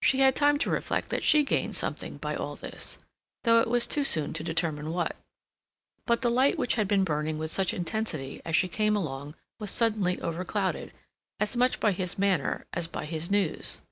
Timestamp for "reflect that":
0.70-1.22